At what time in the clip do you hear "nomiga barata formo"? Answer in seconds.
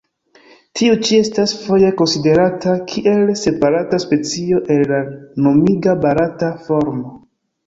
5.49-7.17